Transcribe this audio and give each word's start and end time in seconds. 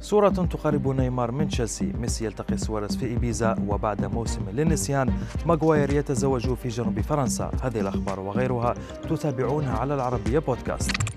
صورة 0.00 0.28
تقرب 0.28 0.88
نيمار 0.88 1.30
من 1.30 1.48
تشيلسي. 1.48 1.92
ميسي 2.00 2.24
يلتقي 2.24 2.56
سواريز 2.56 2.96
في 2.96 3.06
إيبيزا 3.06 3.56
وبعد 3.68 4.04
موسم 4.04 4.40
للنسيان 4.52 5.12
ماغواير 5.46 5.92
يتزوج 5.92 6.54
في 6.54 6.68
جنوب 6.68 7.00
فرنسا. 7.00 7.50
هذه 7.62 7.80
الأخبار 7.80 8.20
وغيرها 8.20 8.74
تتابعونها 9.08 9.78
على 9.78 9.94
العربية 9.94 10.38
بودكاست. 10.38 11.13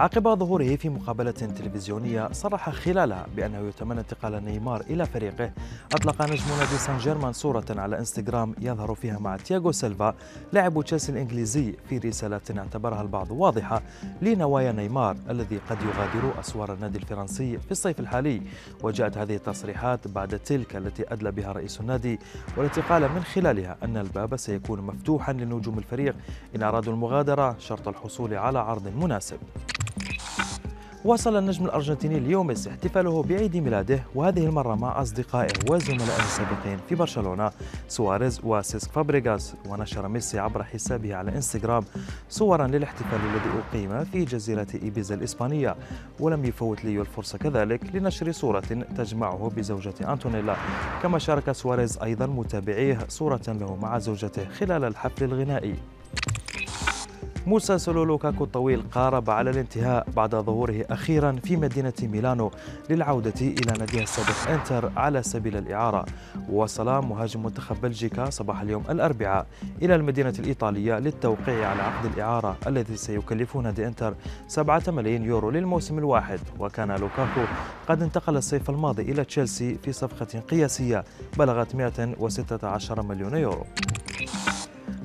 عقب 0.00 0.38
ظهوره 0.38 0.76
في 0.76 0.88
مقابلة 0.88 1.30
تلفزيونية 1.30 2.28
صرح 2.32 2.70
خلالها 2.70 3.26
بأنه 3.36 3.58
يتمنى 3.58 4.00
انتقال 4.00 4.44
نيمار 4.44 4.80
إلى 4.80 5.06
فريقه. 5.06 5.52
أطلق 5.92 6.22
نجم 6.22 6.44
نادي 6.58 6.78
سان 6.78 6.98
جيرمان 6.98 7.32
صورة 7.32 7.64
على 7.70 7.98
إنستغرام 7.98 8.54
يظهر 8.60 8.94
فيها 8.94 9.18
مع 9.18 9.36
تياغو 9.36 9.72
سيلفا 9.72 10.14
لاعب 10.52 10.82
تشيلسي 10.82 11.12
الإنجليزي 11.12 11.74
في 11.88 11.98
رسالة 11.98 12.40
اعتبرها 12.58 13.02
البعض 13.02 13.30
واضحة 13.30 13.82
لنوايا 14.22 14.72
نيمار 14.72 15.16
الذي 15.30 15.60
قد 15.70 15.78
يغادر 15.82 16.40
أسوار 16.40 16.72
النادي 16.72 16.98
الفرنسي 16.98 17.58
في 17.58 17.70
الصيف 17.70 18.00
الحالي. 18.00 18.42
وجاءت 18.82 19.18
هذه 19.18 19.36
التصريحات 19.36 20.08
بعد 20.08 20.38
تلك 20.38 20.76
التي 20.76 21.12
أدلى 21.12 21.30
بها 21.30 21.52
رئيس 21.52 21.80
النادي 21.80 22.18
والتي 22.56 22.80
قال 22.80 23.02
من 23.02 23.22
خلالها 23.22 23.76
أن 23.82 23.96
الباب 23.96 24.36
سيكون 24.36 24.80
مفتوحا 24.80 25.32
لنجوم 25.32 25.78
الفريق. 25.78 26.14
إن 26.56 26.62
أرادوا 26.62 26.92
المغادرة 26.92 27.56
شرط 27.58 27.88
الحصول 27.88 28.34
على 28.34 28.58
عرض 28.58 28.88
مناسب. 28.88 29.38
واصل 31.04 31.36
النجم 31.36 31.64
الأرجنتيني 31.64 32.20
ليو 32.20 32.42
ميسي 32.42 32.70
احتفاله 32.70 33.22
بعيد 33.22 33.56
ميلاده 33.56 34.02
وهذه 34.14 34.46
المرة 34.46 34.74
مع 34.74 35.02
أصدقائه 35.02 35.52
وزملائه 35.70 36.18
السابقين 36.18 36.78
في 36.88 36.94
برشلونة. 36.94 37.50
سواريز 37.88 38.40
وسيسك 38.44 38.90
فابريغاس 38.90 39.54
ونشر 39.68 40.08
ميسي 40.08 40.38
عبر 40.38 40.62
حسابه 40.62 41.14
على 41.14 41.36
إنستغرام 41.36 41.84
صورا 42.28 42.66
للاحتفال 42.66 43.20
الذي 43.20 43.60
أقيم 43.68 44.04
في 44.04 44.24
جزيرة 44.24 44.66
إيبيزا 44.82 45.14
الإسبانية. 45.14 45.76
ولم 46.20 46.44
يفوت 46.44 46.84
ليو 46.84 47.00
الفرصة 47.02 47.38
كذلك 47.38 47.94
لنشر 47.94 48.32
صورة 48.32 48.84
تجمعه 48.96 49.52
بزوجته 49.56 50.12
أنتونيلا. 50.12 50.56
كما 51.02 51.18
شارك 51.18 51.52
سواريز 51.52 51.98
أيضا 51.98 52.26
متابعيه 52.26 52.98
صورة 53.08 53.42
له 53.48 53.76
مع 53.82 53.98
زوجته 53.98 54.48
خلال 54.48 54.84
الحفل 54.84 55.24
الغنائي. 55.24 55.74
مسلسل 57.46 58.04
لوكاكو 58.04 58.44
الطويل 58.44 58.82
قارب 58.92 59.30
على 59.30 59.50
الانتهاء 59.50 60.06
بعد 60.16 60.34
ظهوره 60.34 60.84
أخيرا 60.90 61.32
في 61.32 61.56
مدينة 61.56 61.92
ميلانو 62.02 62.50
للعودة 62.90 63.40
إلى 63.40 63.72
ناديه 63.78 64.02
السابق 64.02 64.50
إنتر 64.50 64.92
على 64.96 65.22
سبيل 65.22 65.56
الإعارة. 65.56 66.06
وصل 66.50 66.86
مهاجم 66.86 67.42
منتخب 67.42 67.80
بلجيكا 67.80 68.30
صباح 68.30 68.60
اليوم 68.60 68.84
الأربعاء 68.90 69.46
إلى 69.82 69.94
المدينة 69.94 70.34
الإيطالية 70.38 70.98
للتوقيع 70.98 71.68
على 71.68 71.82
عقد 71.82 72.12
الإعارة 72.14 72.56
الذي 72.66 72.96
سيكلف 72.96 73.56
نادي 73.56 73.86
إنتر 73.86 74.14
7 74.48 74.82
ملايين 74.88 75.24
يورو 75.24 75.50
للموسم 75.50 75.98
الواحد. 75.98 76.40
وكان 76.58 76.90
لوكاكو 76.90 77.40
قد 77.88 78.02
انتقل 78.02 78.36
الصيف 78.36 78.70
الماضي 78.70 79.02
إلى 79.02 79.24
تشيلسي 79.24 79.74
في 79.74 79.92
صفقة 79.92 80.40
قياسية 80.40 81.04
بلغت 81.38 81.74
116 81.74 83.02
مليون 83.02 83.34
يورو. 83.34 83.66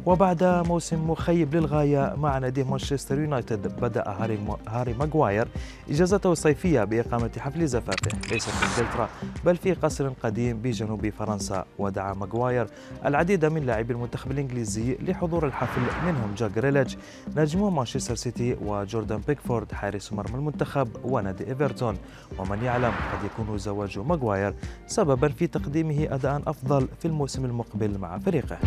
وبعد 0.05 0.43
موسم 0.43 1.09
مخيب 1.09 1.55
للغاية 1.55 2.15
مع 2.17 2.37
نادي 2.37 2.63
مانشستر 2.63 3.19
يونايتد 3.19 3.81
بدأ 3.81 4.09
هاري, 4.09 4.39
هاري 4.67 4.93
ماغواير 4.93 5.47
إجازته 5.89 6.31
الصيفية 6.31 6.83
بإقامة 6.83 7.31
حفل 7.39 7.67
زفافه 7.67 8.31
ليس 8.31 8.49
في 8.49 8.81
إنجلترا 8.81 9.09
بل 9.45 9.57
في 9.57 9.73
قصر 9.73 10.09
قديم 10.23 10.57
بجنوب 10.57 11.09
فرنسا 11.09 11.65
ودعا 11.79 12.13
ماغواير 12.13 12.67
العديد 13.05 13.45
من 13.45 13.65
لاعبي 13.65 13.93
المنتخب 13.93 14.31
الإنجليزي 14.31 14.97
لحضور 15.01 15.47
الحفل 15.47 15.81
منهم 16.05 16.33
جاك 16.37 16.51
جريليتش 16.51 16.97
نجم 17.37 17.75
مانشستر 17.75 18.15
سيتي 18.15 18.57
وجوردان 18.65 19.21
بيكفورد 19.27 19.71
حارس 19.71 20.13
مرمى 20.13 20.35
المنتخب 20.35 20.87
ونادي 21.03 21.47
إيفرتون. 21.47 21.97
ومن 22.39 22.63
يعلم 22.63 22.91
قد 22.91 23.25
يكون 23.25 23.57
زواج 23.57 23.99
ماغواير 23.99 24.53
سببا 24.87 25.27
في 25.27 25.47
تقديمه 25.47 26.07
أداء 26.15 26.41
أفضل 26.47 26.87
في 26.99 27.07
الموسم 27.07 27.45
المقبل 27.45 27.97
مع 27.97 28.19
فريقه. 28.19 28.57